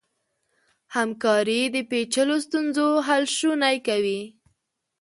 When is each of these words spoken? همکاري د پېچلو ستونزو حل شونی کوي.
همکاري 0.95 1.61
د 1.75 1.77
پېچلو 1.89 2.37
ستونزو 2.45 2.87
حل 3.07 3.23
شونی 3.37 3.77
کوي. 3.87 4.21